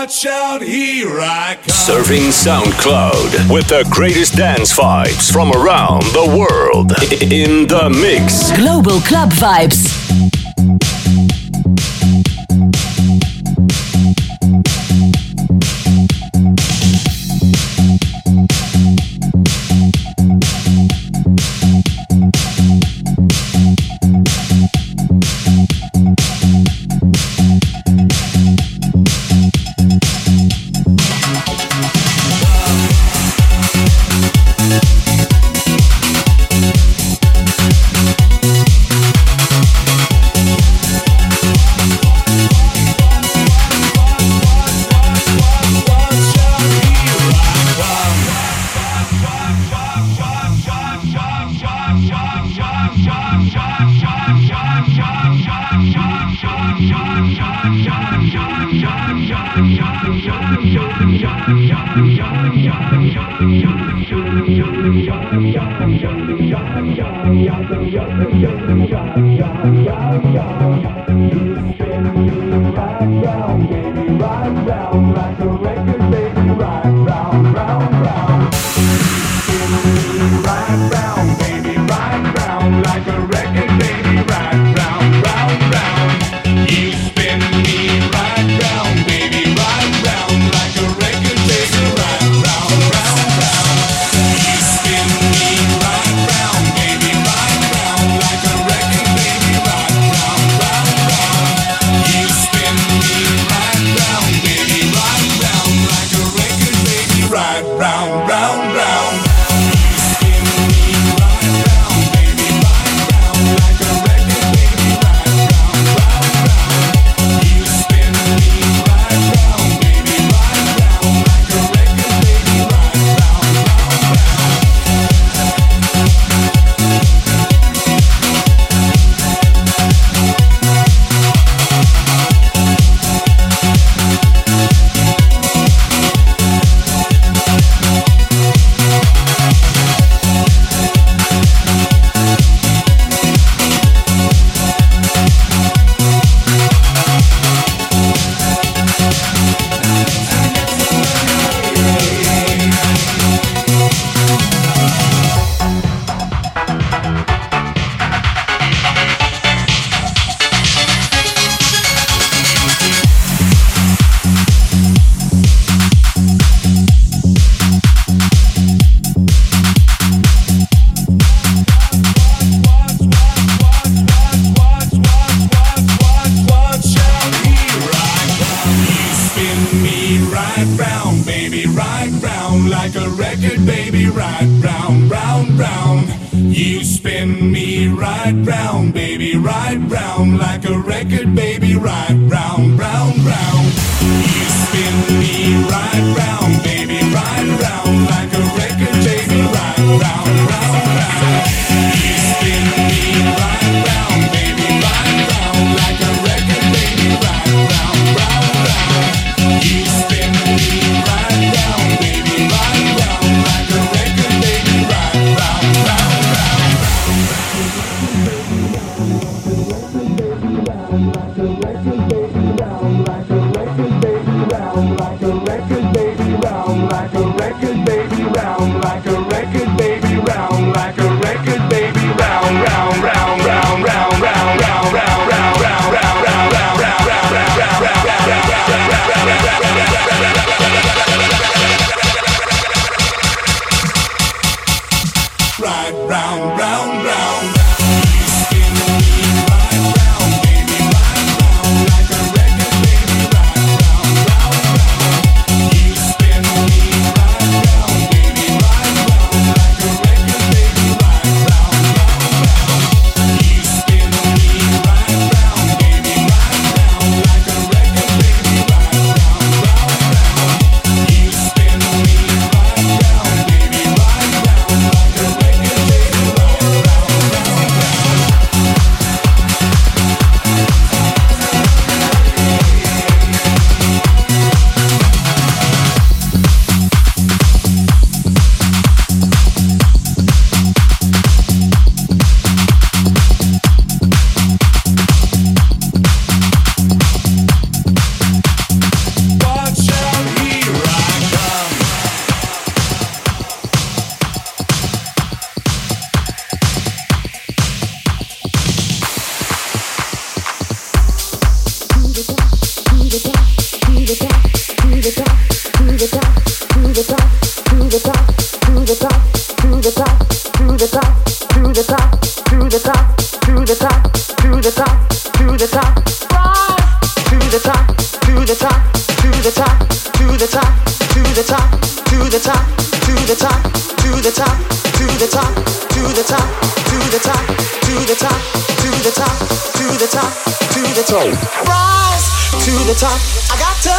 [0.00, 1.64] Watch out, here I come.
[1.64, 6.92] Surfing SoundCloud with the greatest dance vibes from around the world.
[7.20, 8.52] In the mix.
[8.56, 10.27] Global Club Vibes.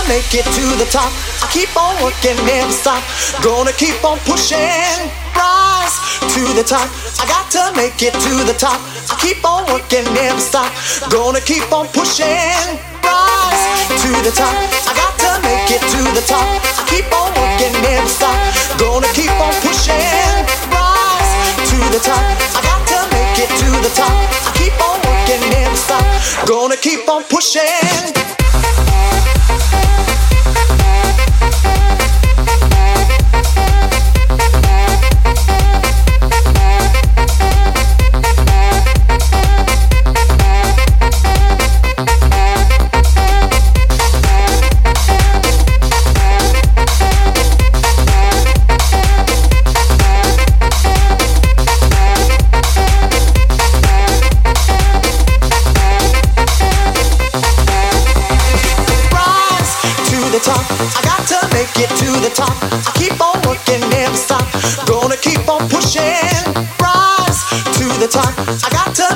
[0.09, 1.13] Make it to the top.
[1.41, 3.01] I keep on working, never stop.
[3.45, 4.97] Gonna keep on pushing,
[5.37, 5.95] rise
[6.33, 6.89] to the top.
[7.21, 8.81] I got to make it to the top.
[9.09, 10.73] I keep on working, never stop.
[11.13, 12.65] Gonna keep on pushing,
[13.05, 13.63] rise
[14.01, 14.53] to the top.
[14.89, 16.45] I got to make it to the top.
[16.77, 18.33] I keep on working, never stop.
[18.81, 20.33] Gonna keep on pushing,
[20.73, 21.31] rise
[21.69, 22.23] to the top.
[22.57, 24.13] I got to make it to the top.
[24.45, 26.05] I keep on working, never stop.
[26.49, 28.38] Gonna keep on pushing.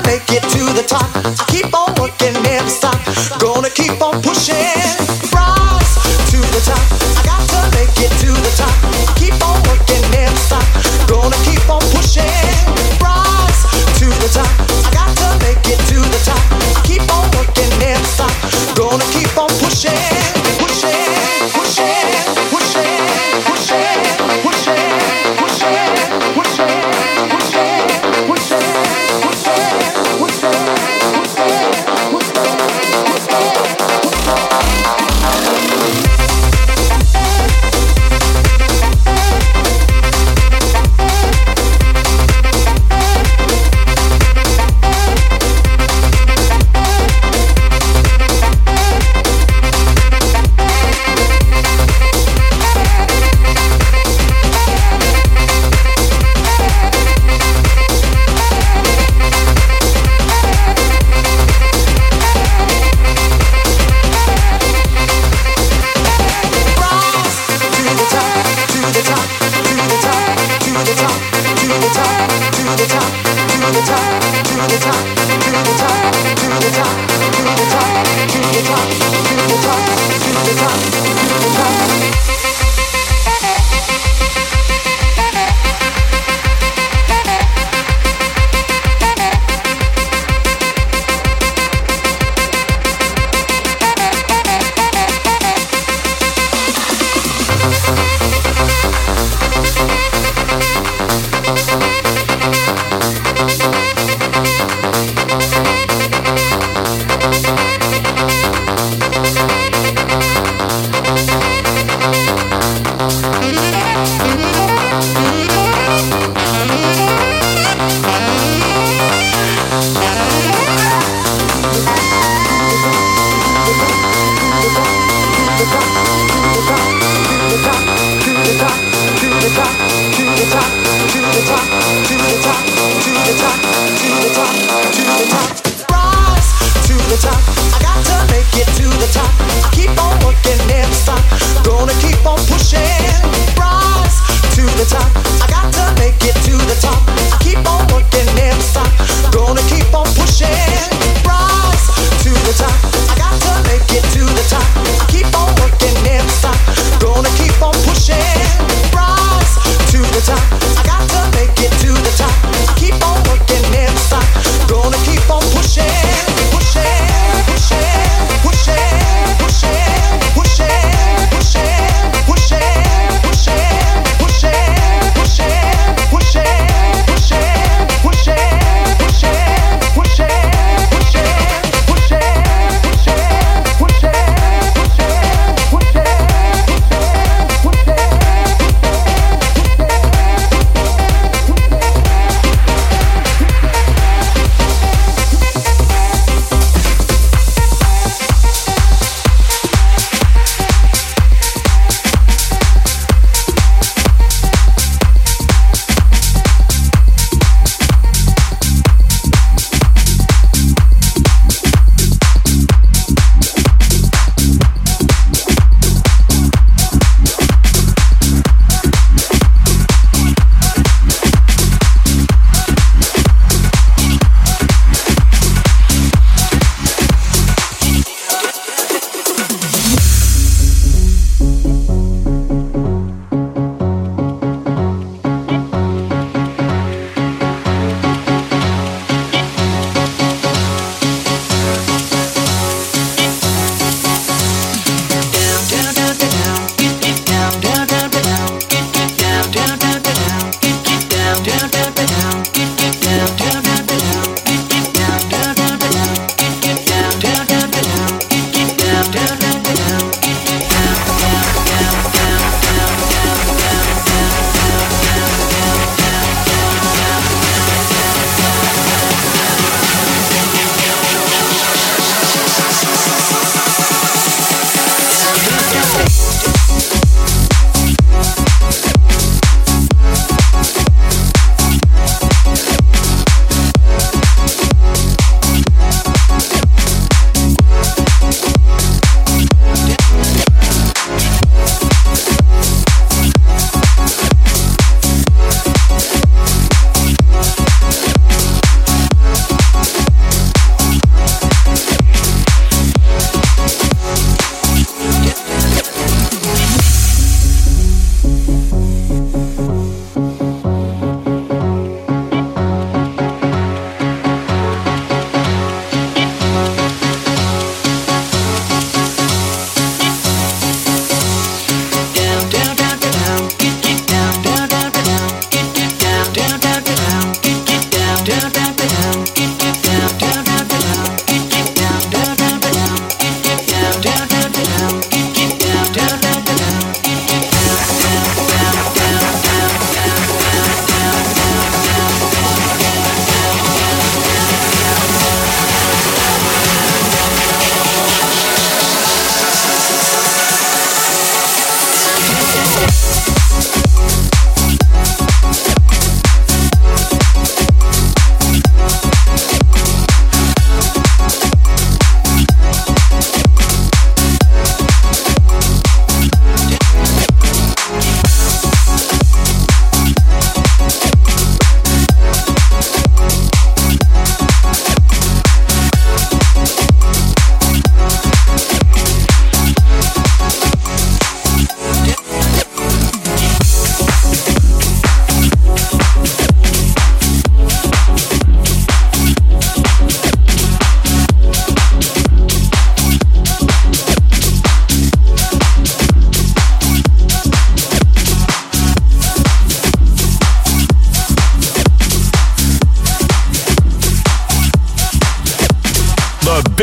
[0.04, 1.43] Make it to the top.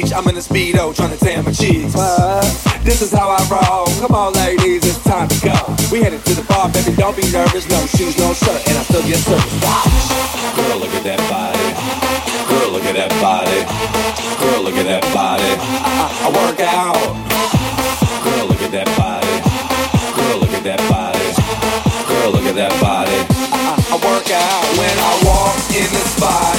[0.00, 1.94] Beach, I'm in a speedo trying to tan my cheeks.
[1.94, 2.42] But
[2.84, 3.86] this is how I roll.
[4.00, 5.56] Come on, ladies, it's time to go.
[5.92, 6.96] We headed to the bar, baby.
[6.96, 7.68] Don't be nervous.
[7.68, 9.60] No shoes, no shirt, and I still get service.
[10.56, 11.66] Girl, look at that body.
[12.48, 13.60] Girl, look at that body.
[14.40, 15.50] Girl, look at that body.
[15.50, 16.96] I, I, work out.
[18.24, 19.34] Girl, look at that body.
[20.16, 21.28] Girl, look at that body.
[22.08, 23.18] Girl, look at that body.
[23.52, 26.56] I, I work out when I walk in the spot.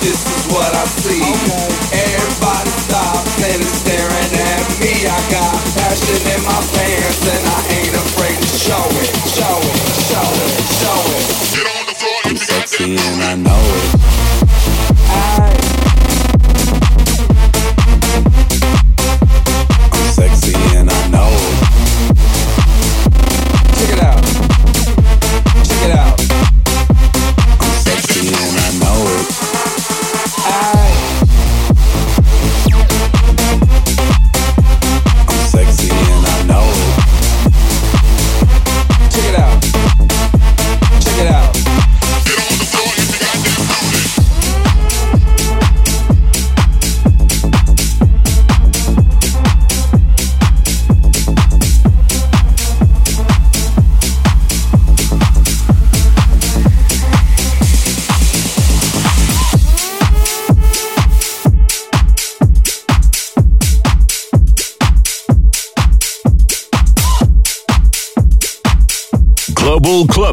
[0.00, 1.18] This is what I see.
[1.20, 1.67] Everybody
[7.28, 9.68] and I ain't afraid to show it, show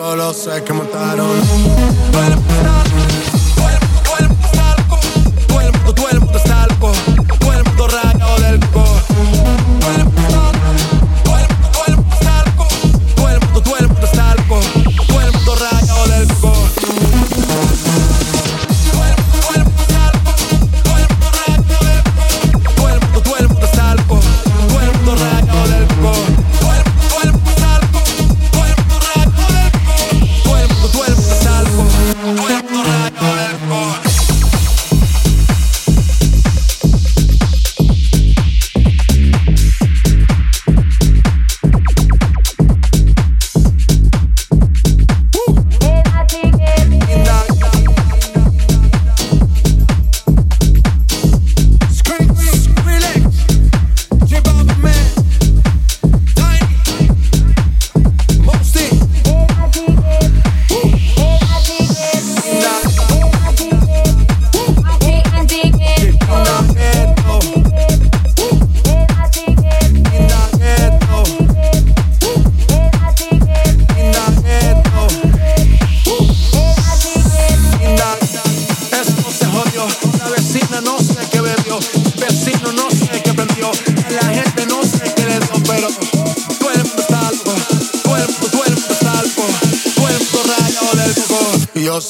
[0.00, 0.59] Solo sé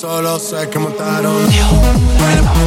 [0.01, 1.47] solo sé que montaron.
[1.47, 2.60] Todo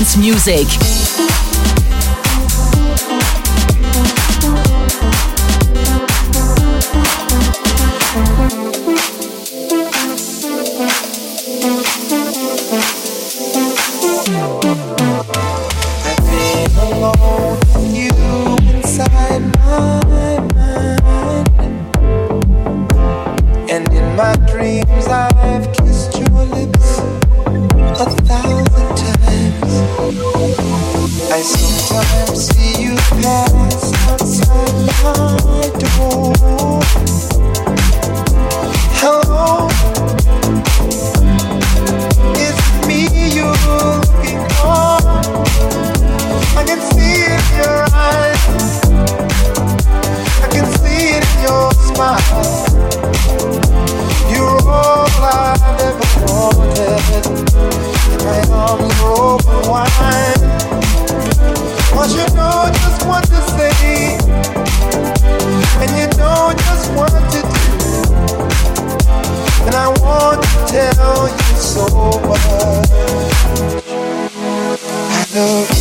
[0.00, 0.66] dance music.
[35.02, 35.39] Oh.
[66.20, 67.76] know just what to do,
[69.66, 71.84] and I want to tell you so
[72.28, 72.90] much.
[75.12, 75.80] I love you.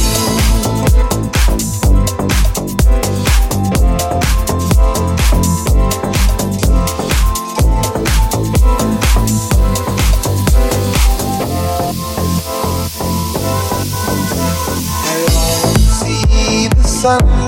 [16.99, 17.38] sun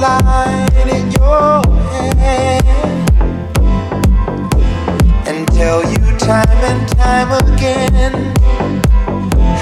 [7.11, 8.33] time again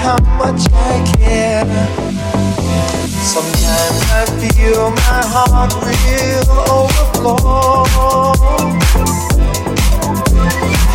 [0.03, 1.65] how much I care.
[3.33, 7.85] Sometimes I feel my heart will overflow.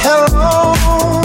[0.04, 1.23] Hello.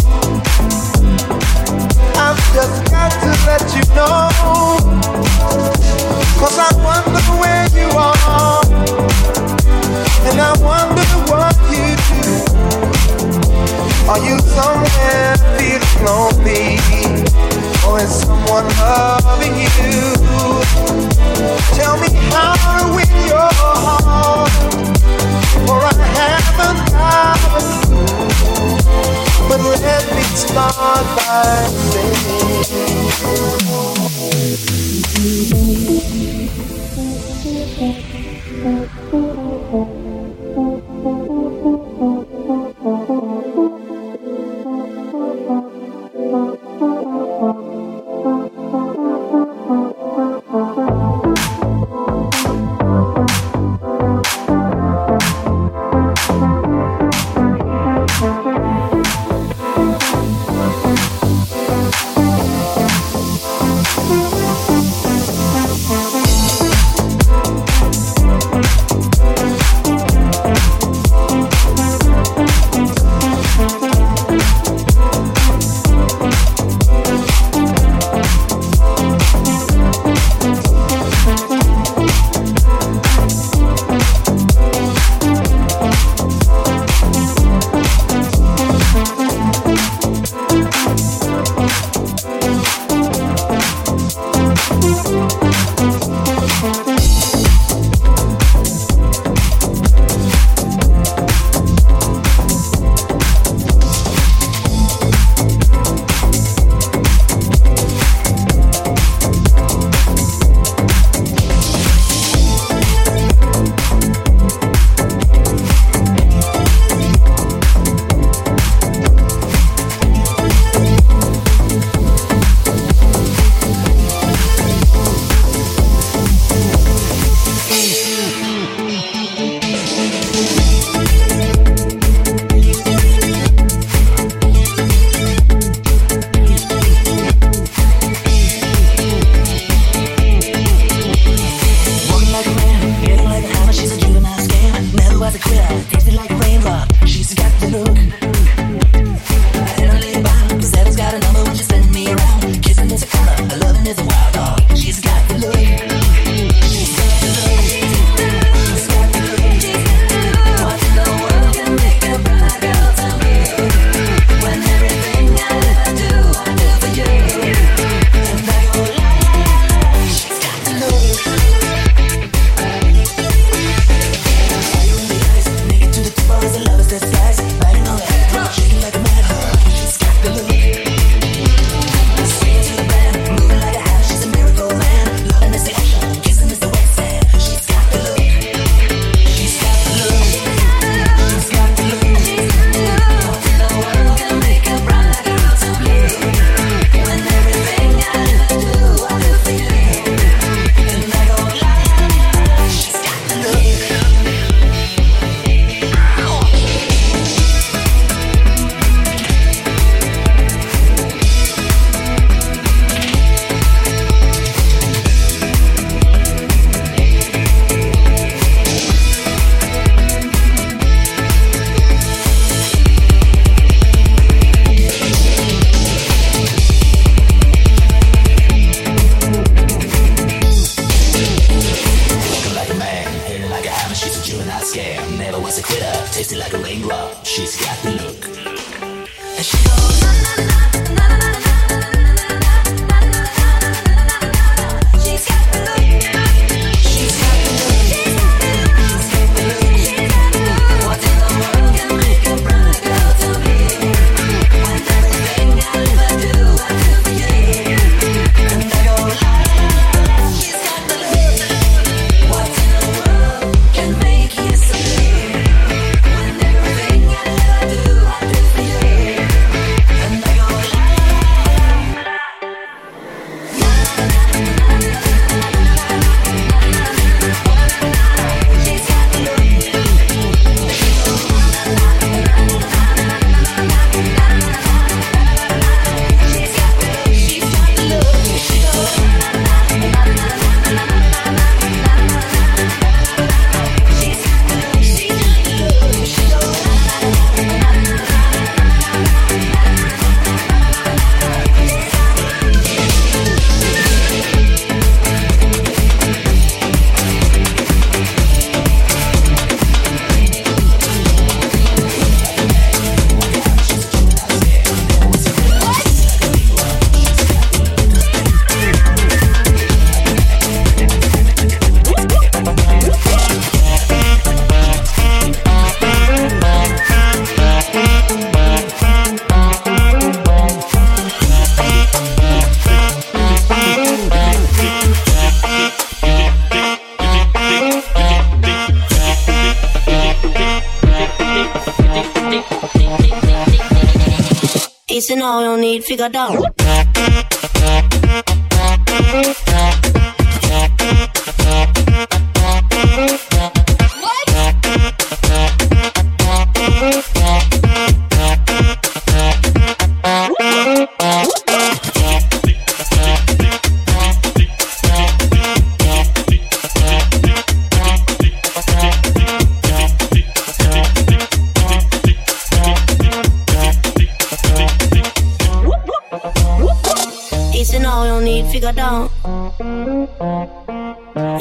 [344.88, 346.44] Peace and all, you need figure out.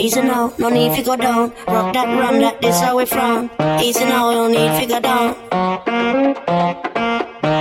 [0.01, 1.53] Easy now, no need to go down.
[1.67, 3.51] Rock that, run that, this how we from.
[3.83, 5.35] Easy now, no need figure down.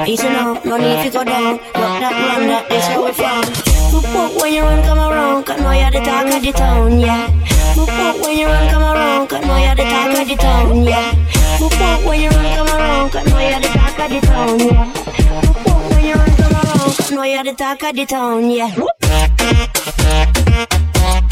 [0.07, 1.57] Easy now, no need figure down.
[1.57, 3.41] Rock that, run that, this how we from.
[3.89, 6.99] Boop boop when you run, come around, cause know you're the talk of the town,
[6.99, 7.27] yeah.
[7.73, 10.83] Boop boop when you run, come around, cause know you're the talk of the town,
[10.83, 11.13] yeah.
[11.57, 14.59] Boop boop when you run, come around, cause know you're the talk of the town,
[14.59, 14.93] yeah.
[15.41, 18.51] Boop boop when you run, come around, cause know you're the talk of the town,
[18.51, 18.75] yeah.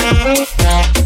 [0.05, 1.05] Figure down.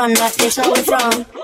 [0.00, 1.39] Rock that, this how we from.